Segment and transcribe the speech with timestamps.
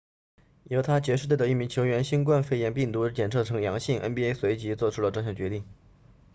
[0.63, 5.63] 犹他爵士队的一名球员新冠肺炎病毒检测呈阳性 nba 随即做出了这项决定